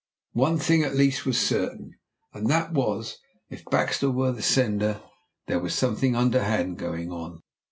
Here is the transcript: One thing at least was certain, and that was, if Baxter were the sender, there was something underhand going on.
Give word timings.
One 0.33 0.57
thing 0.57 0.81
at 0.81 0.95
least 0.95 1.27
was 1.27 1.37
certain, 1.39 1.91
and 2.33 2.49
that 2.49 2.73
was, 2.73 3.19
if 3.51 3.63
Baxter 3.65 4.09
were 4.09 4.31
the 4.31 4.41
sender, 4.41 4.99
there 5.45 5.59
was 5.59 5.75
something 5.75 6.15
underhand 6.15 6.79
going 6.79 7.11
on. 7.11 7.43